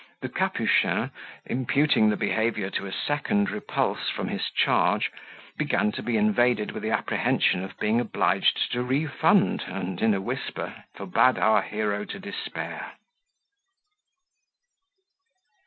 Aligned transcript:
The 0.23 0.29
Capuchin, 0.29 1.11
imputing 1.45 2.09
the 2.09 2.15
disorder 2.15 2.71
to 2.71 2.87
a 2.87 2.91
second 2.91 3.51
repulse 3.51 4.09
from 4.09 4.29
his 4.29 4.49
charge, 4.49 5.11
began 5.59 5.91
to 5.91 6.01
be 6.01 6.17
invaded 6.17 6.71
with 6.71 6.81
the 6.81 6.89
apprehension 6.89 7.63
of 7.63 7.77
being 7.77 7.99
obliged 8.01 8.71
to 8.71 8.81
refund, 8.81 9.61
and 9.67 10.01
in 10.01 10.15
a 10.15 10.19
whisper 10.19 10.85
forbade 10.95 11.37
our 11.37 11.61
hero 11.61 12.03
to 12.05 12.17
despair. 12.19 12.93